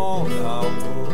[0.00, 1.08] mundo.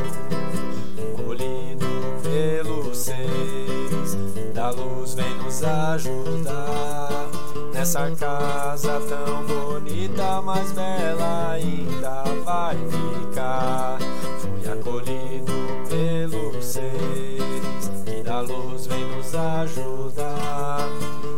[1.16, 1.87] Colhido
[2.22, 4.16] pelos seres
[4.55, 7.29] da luz, vem nos ajudar
[7.72, 13.99] nessa casa tão bonita, mais bela ainda vai ficar.
[14.38, 15.53] Fui acolhido
[15.88, 20.88] pelos seres que da luz vem nos ajudar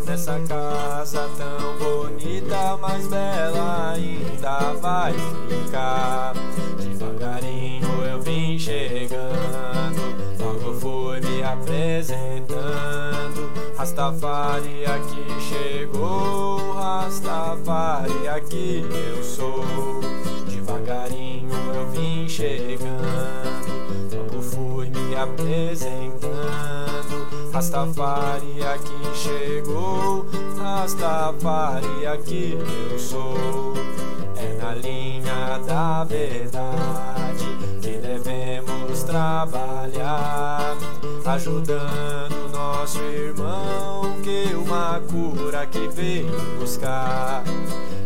[0.06, 5.12] nessa casa tão bonita, mais bela ainda vai
[5.48, 6.34] ficar.
[13.98, 19.64] Rastafari aqui chegou, Rastafari aqui eu sou.
[20.48, 22.86] Devagarinho eu vim chegando,
[24.12, 26.28] logo fui me apresentando.
[27.52, 30.24] Rastafari aqui chegou,
[30.56, 32.56] Rastafari aqui
[32.92, 33.74] eu sou.
[34.36, 37.57] É na linha da verdade
[39.08, 40.76] trabalhar,
[41.24, 47.42] ajudando nosso irmão que uma cura que veio buscar.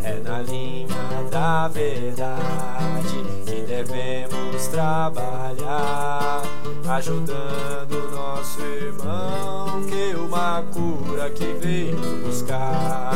[0.04, 0.86] É na linha
[1.28, 6.42] da verdade que devemos trabalhar,
[6.88, 13.14] ajudando nosso irmão que uma cura que veio buscar.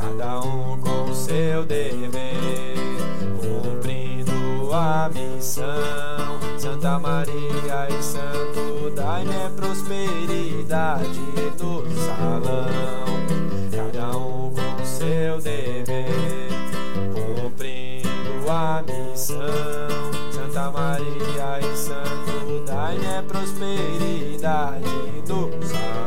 [0.00, 2.76] Cada um com seu dever,
[3.40, 6.45] cumprindo a missão.
[6.86, 11.18] Santa Maria e Santo Daime é prosperidade
[11.58, 13.26] no salão.
[13.72, 16.48] Cada um com seu dever,
[17.12, 19.40] cumprindo a missão.
[20.30, 24.88] Santa Maria e Santo Daime é prosperidade
[25.26, 26.05] no salão.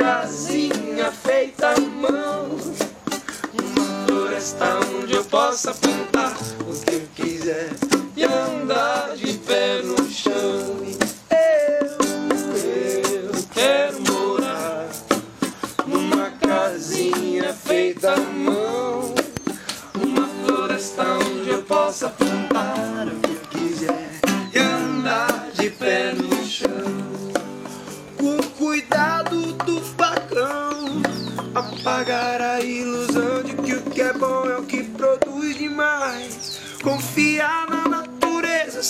[0.00, 2.56] casinha feita à mão.
[3.52, 6.34] Uma floresta onde eu possa plantar
[6.66, 7.68] o que eu quiser
[8.16, 8.99] e andar.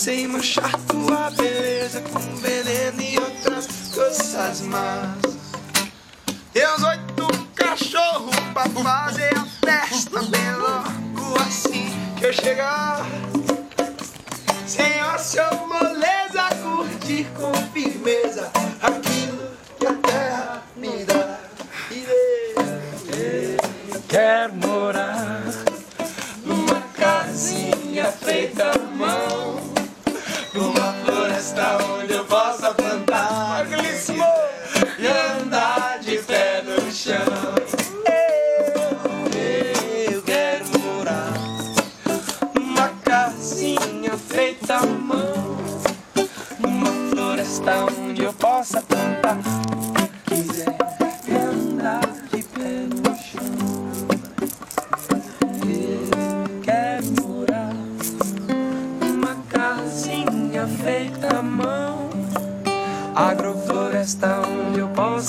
[0.00, 5.18] Sem manchar tua beleza com veneno e outras coisas más.
[6.54, 13.04] Deus oito cachorros pra fazer a festa bem logo assim que eu chegar.
[15.14, 17.52] Ócio ou moleza, curtir com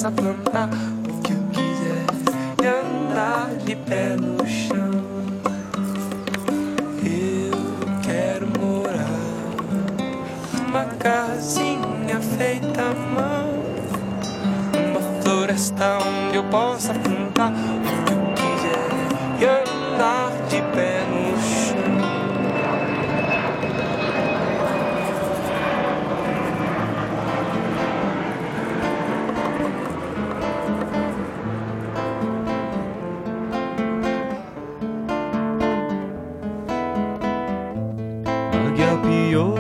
[0.02, 0.70] eu possa plantar
[1.08, 2.06] o que eu quiser
[2.64, 5.04] e andar de pé no chão.
[7.04, 9.06] Eu quero morar
[10.58, 13.54] numa casinha feita à mão,
[14.90, 16.94] uma floresta onde eu possa
[38.68, 39.56] Águia piou,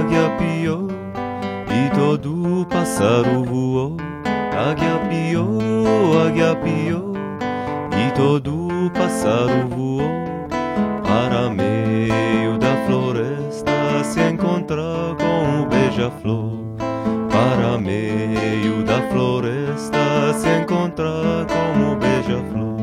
[0.00, 0.88] águia piou,
[1.68, 3.96] e todo pássaro voou.
[4.56, 7.14] Águia piou, águia piou,
[7.96, 10.02] e todo pássaro voou.
[11.02, 16.58] Para meio da floresta se encontrar com o beija-flor.
[17.30, 22.78] Para meio da floresta se encontrar com o beija-flor.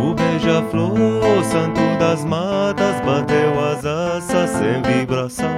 [0.00, 2.75] O beija-flor, santo das matas,
[3.06, 5.48] bateu as asas sem vibração.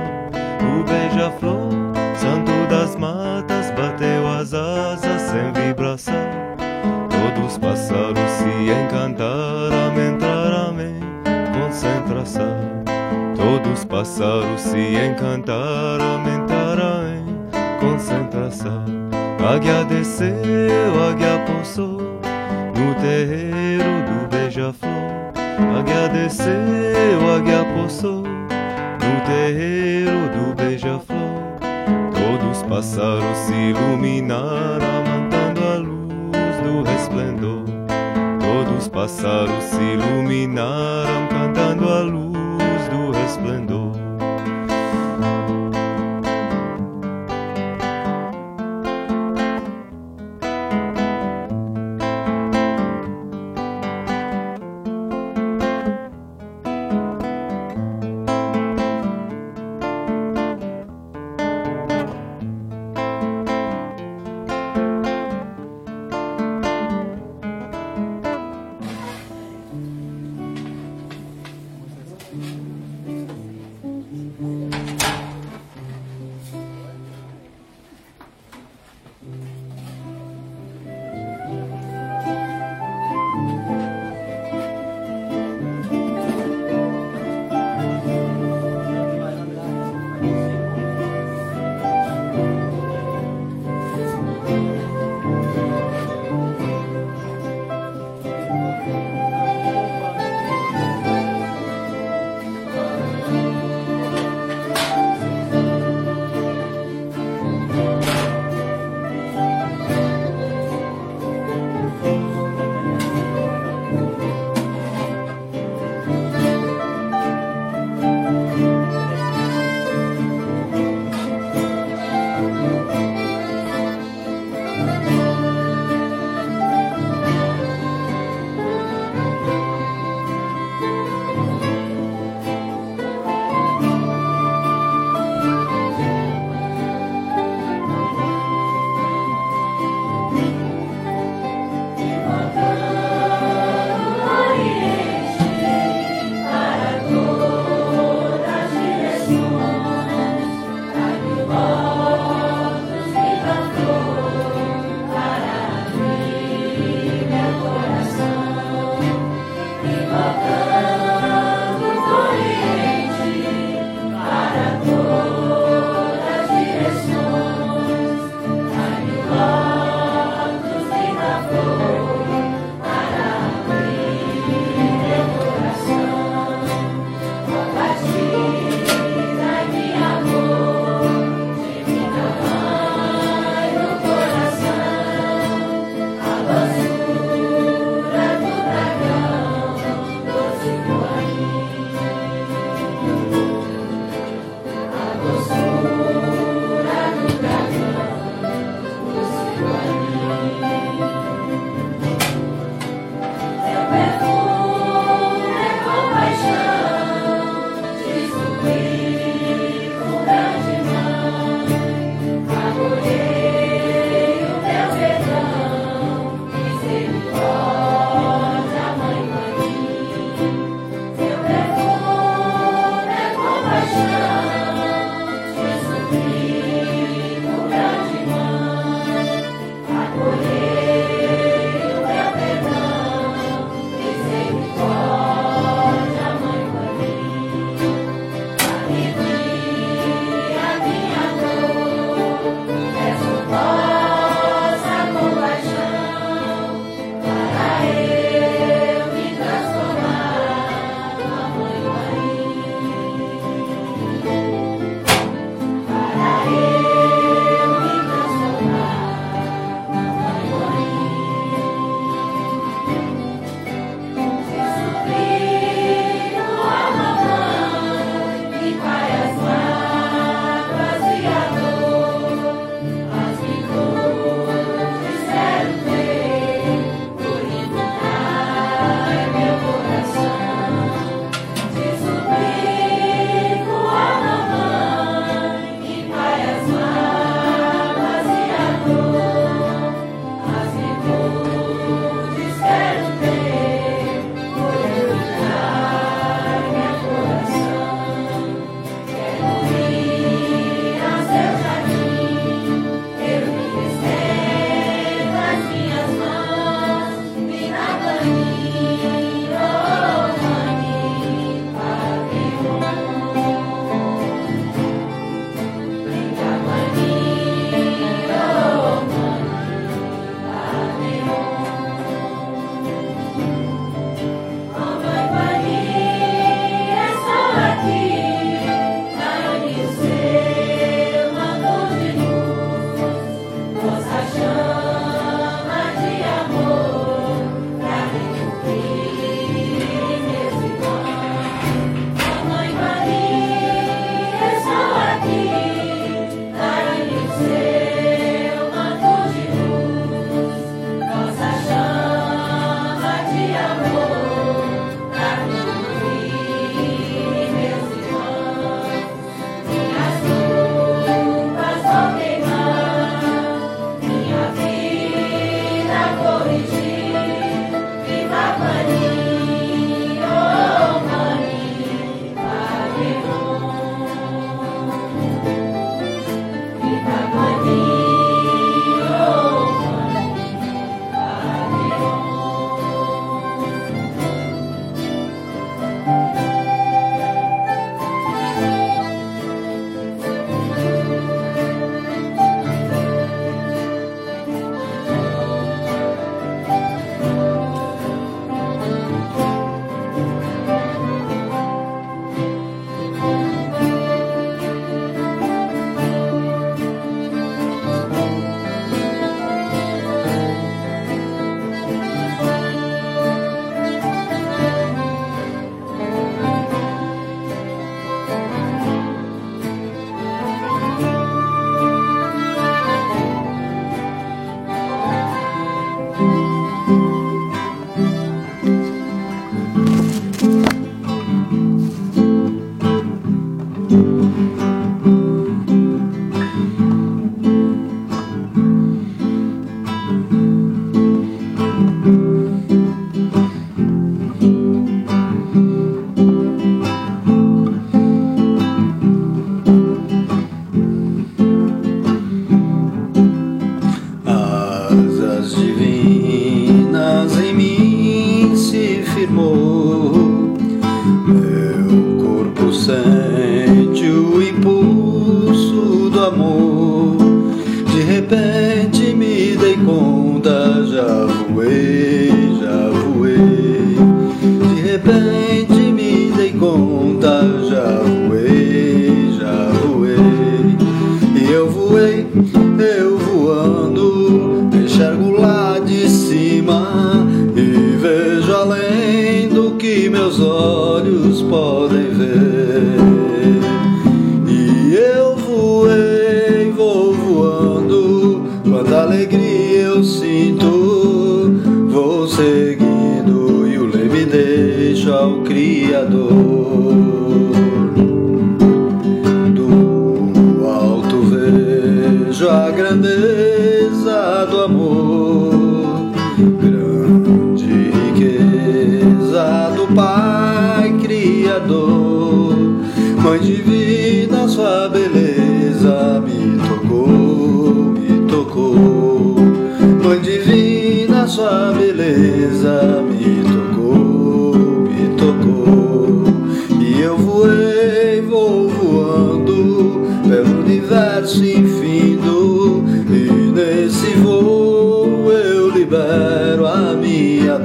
[0.61, 1.71] O beija-flor,
[2.15, 6.15] santo das matas, bateu as asas sem vibração.
[7.09, 11.01] Todos os pássaros se encantaram, entraram em
[11.59, 12.85] concentração.
[13.35, 18.85] Todos os pássaros se encantaram, entraram em concentração.
[19.43, 22.21] Águia desceu, águia pousou
[22.77, 25.38] no terreiro do beija-flor.
[25.59, 31.59] Águia desceu, águia pousou no terreiro do beija-flor.
[32.13, 37.65] Todos os pássaros se iluminaram, mantendo a luz do resplendor.
[38.41, 43.88] Todos os pássaros se iluminaram, cantando a luz do resplendor.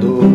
[0.00, 0.33] do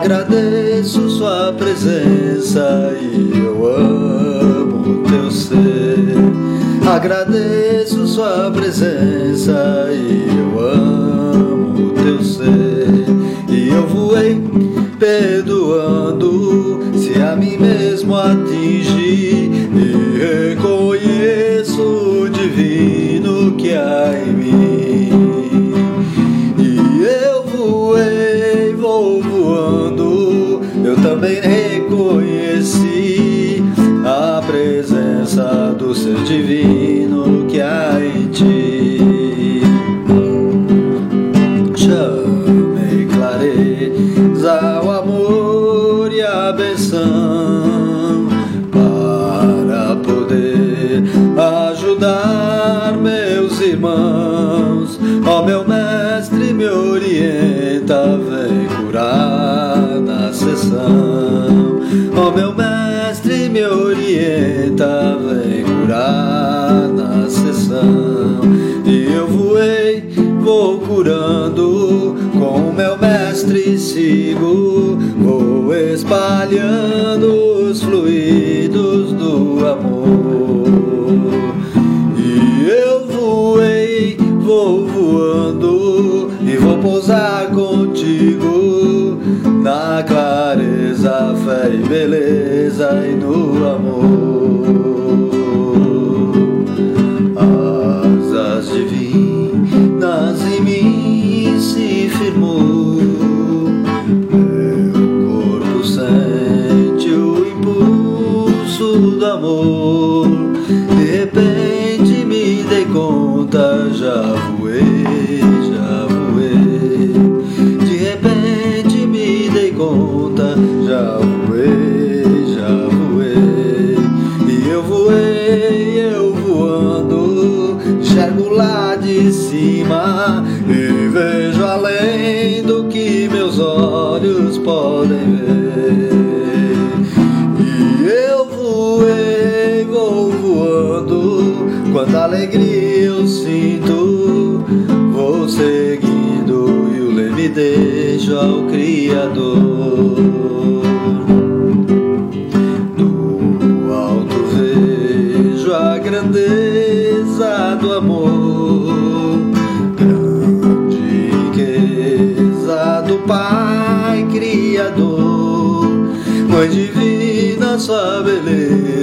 [0.00, 6.16] Agradeço sua presença e eu amo teu ser.
[6.90, 9.89] Agradeço sua presença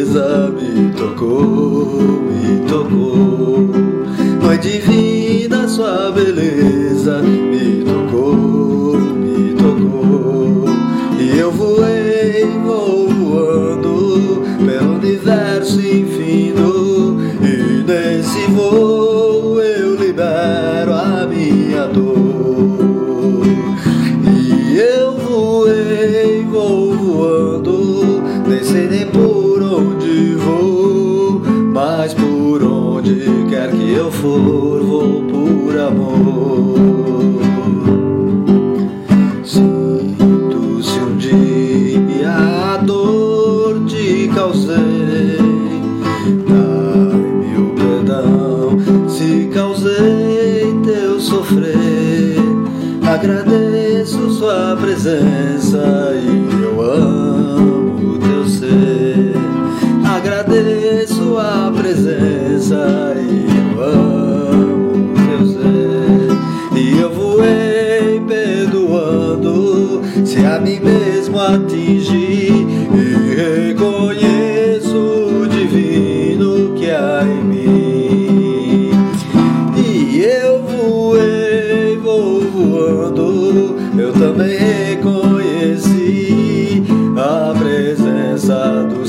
[0.05, 3.69] me tocou, me tocou.
[4.41, 5.06] foi é.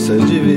[0.09, 0.48] Presença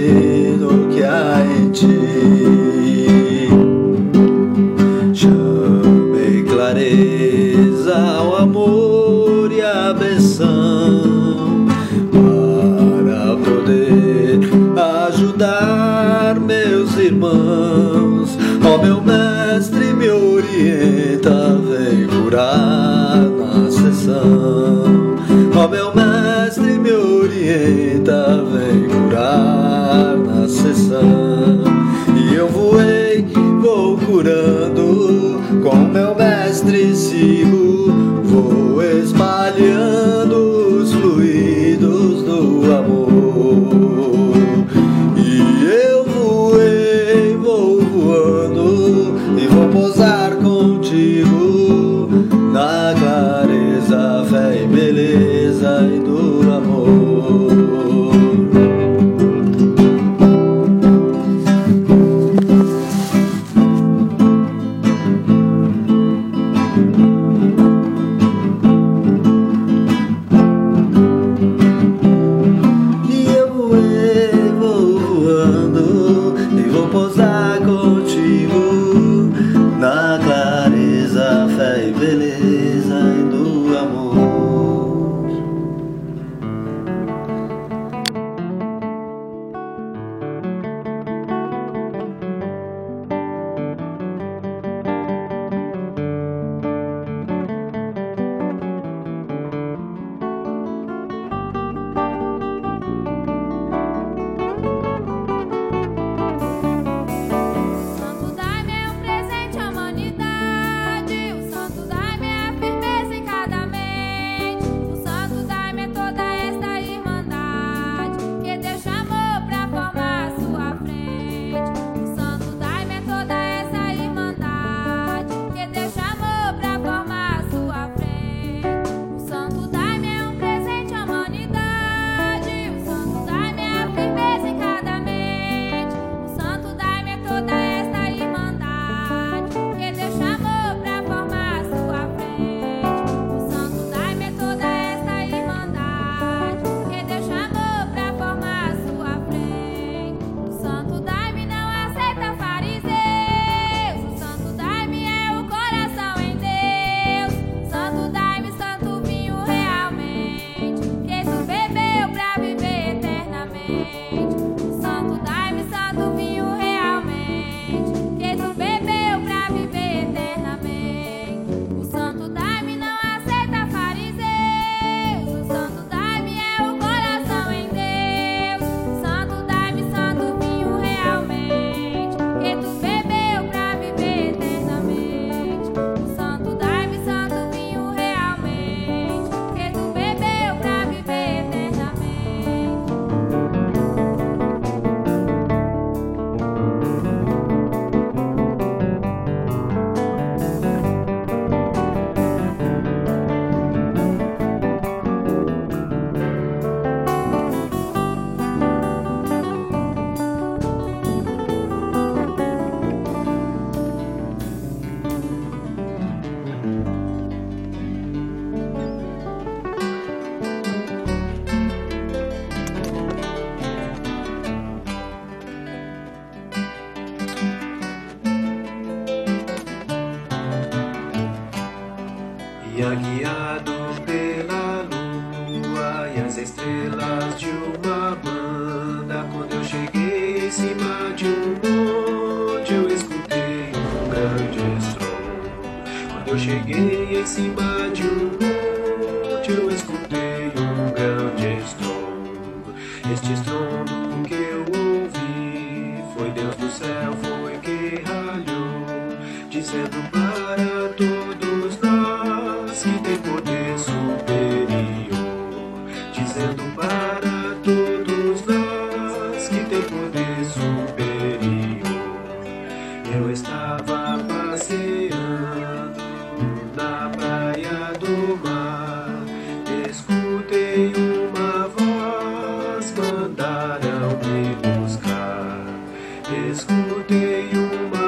[286.34, 288.01] Escutei uma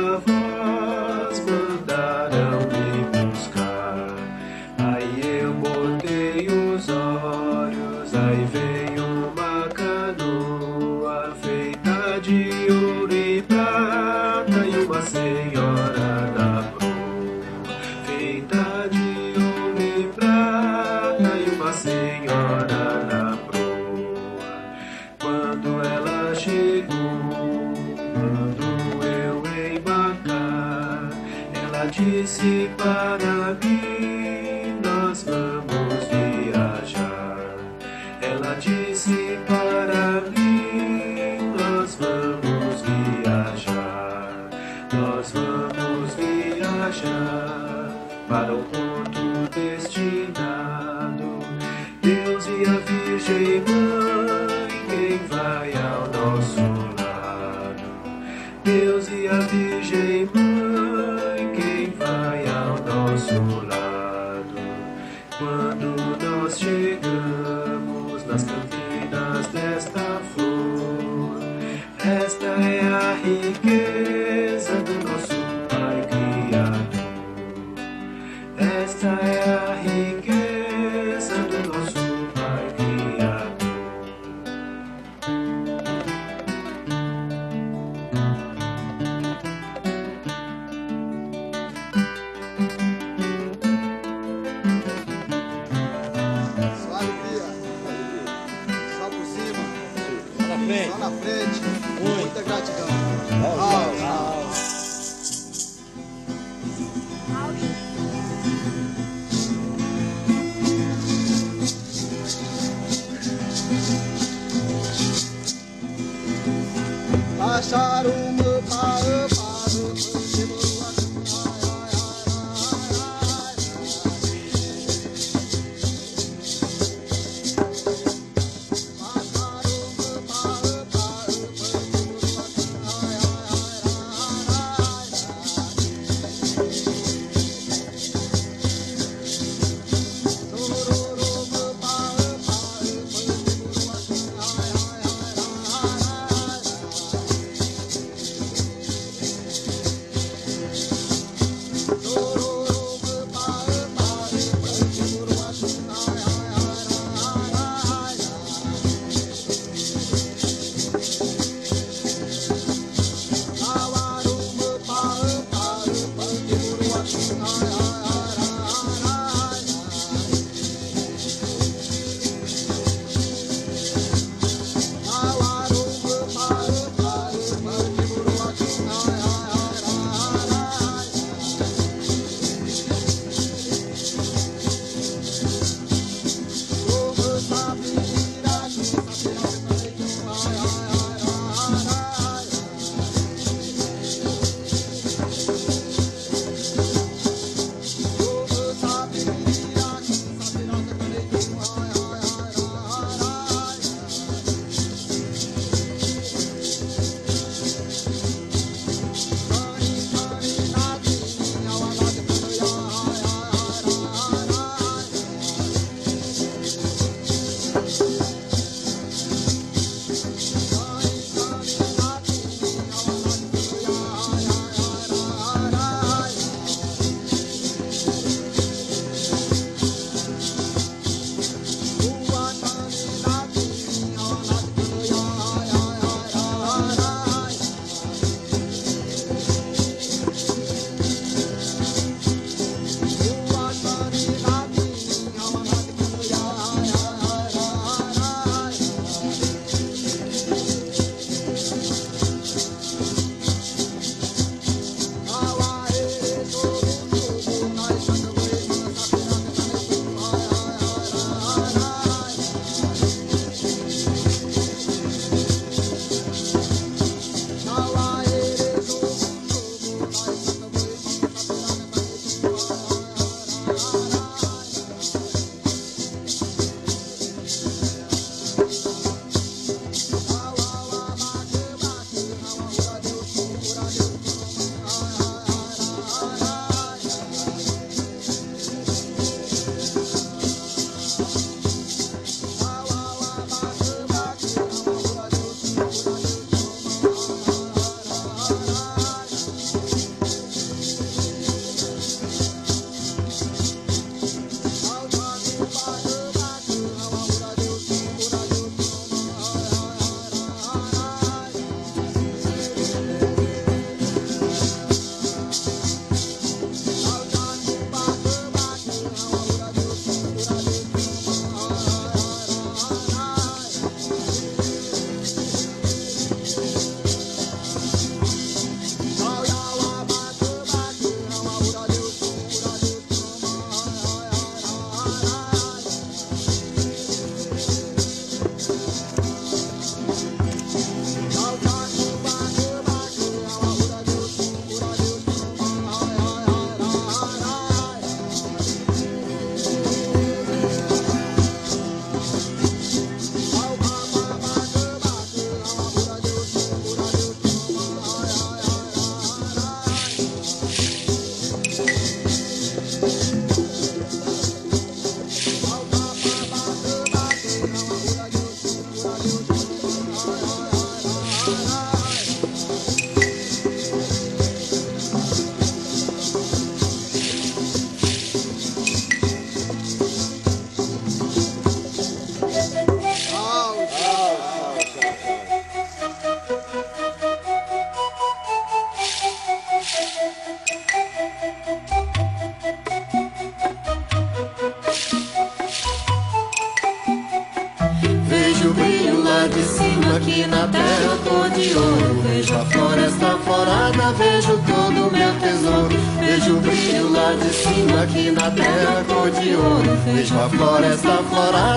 [410.32, 410.34] ouro.
[410.34, 411.72] Vejo a floresta florada,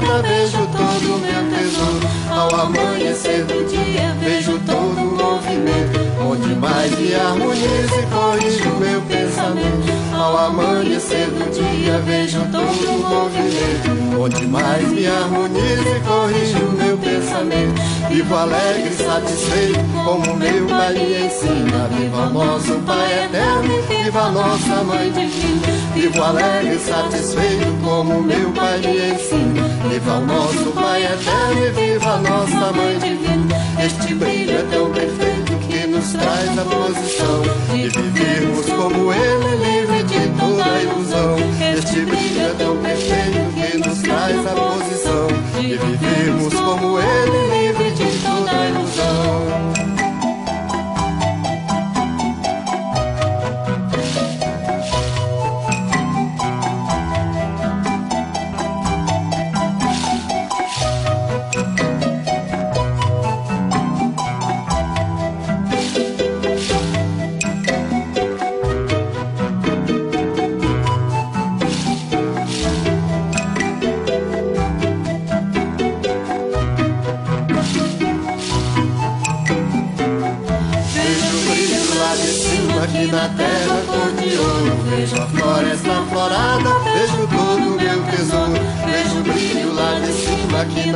[10.46, 14.20] amanhecer do dia, vejo todo o movimento.
[14.20, 17.80] Onde mais me harmoniza e corrige o meu pensamento.
[18.08, 21.88] Vivo alegre, satisfeito, como meu pai me ensina.
[21.88, 25.66] Viva nosso Pai eterno, viva nossa Mãe divina.
[25.94, 29.68] Vivo alegre, satisfeito, como meu pai me ensina.
[29.88, 33.56] Viva nosso Pai eterno e viva nossa Mãe divina.
[33.84, 35.25] Este brilho é tão perfeito
[35.96, 37.42] nos traz a posição
[37.72, 41.36] de vivermos como Ele, livre de toda ilusão.
[41.74, 45.26] Este brilho é tão perfeito que nos traz a posição
[45.58, 49.75] de vivermos como Ele, livre de toda ilusão.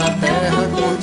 [0.00, 0.99] Na terra.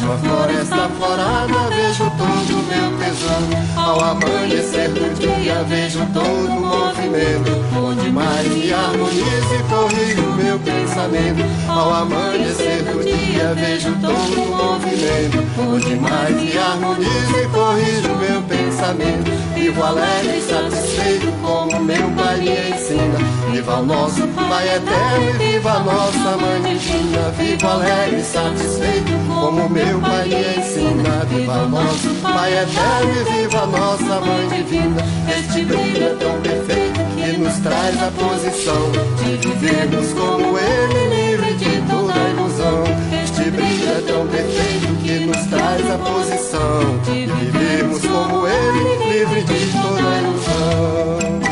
[0.00, 3.60] Vejo a floresta florada, vejo todo o meu tesouro.
[3.76, 7.50] Ao amanhecer do dia, vejo todo o movimento.
[7.76, 11.44] Onde mais me harmoniza e corrige o meu pensamento.
[11.68, 15.44] Ao amanhecer do dia, vejo todo o movimento.
[15.58, 19.30] Onde mais me harmoniza e corrige o meu pensamento.
[19.54, 23.18] Vivo alegre e satisfeito como meu pai me ensina.
[23.50, 27.30] Viva o nosso Pai eterno e viva a nossa Mãe divina.
[27.36, 31.24] Vivo alegre e satisfeito como meu pai me ensina.
[31.28, 35.02] Viva nosso Pai eterno e viva nossa Mãe divina.
[35.28, 41.54] Este brilho é tão perfeito que nos traz a posição de vivermos como Ele, livre
[41.54, 42.84] de toda ilusão.
[43.24, 49.42] Este brilho é tão perfeito que nos traz a posição de vivermos como Ele, livre
[49.42, 51.49] de toda ilusão.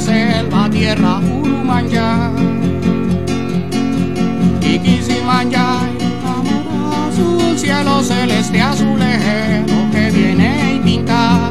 [0.00, 2.30] selva, tierra Urumanyá.
[4.62, 5.80] Y Quisimanyá,
[7.08, 11.50] azul, cielo celeste azulejero que viene y pinta.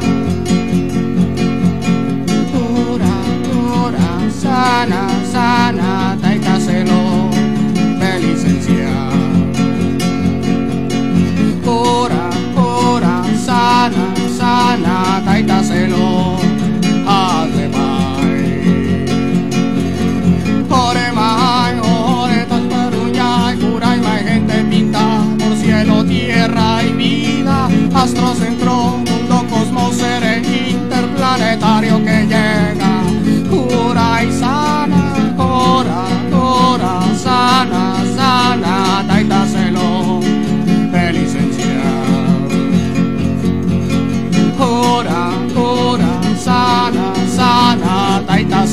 [2.52, 3.14] Tora,
[3.46, 4.08] tora,
[4.42, 7.30] sana, sana, taitaselo,
[8.00, 8.92] felicencia.
[11.64, 16.29] Tora, tora, sana, sana, taitaselo.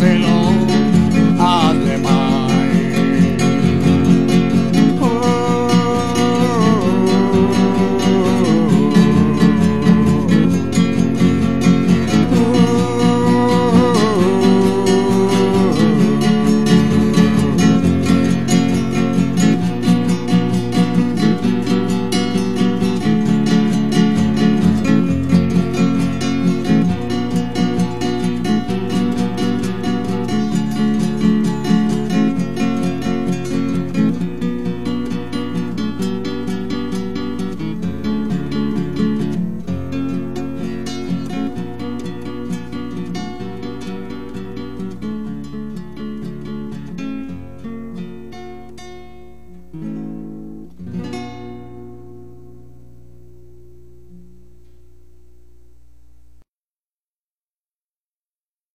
[0.02, 0.47] and all.